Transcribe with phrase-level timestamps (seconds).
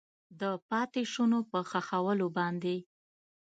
[0.39, 2.77] د پاتې شونو په ښخولو باندې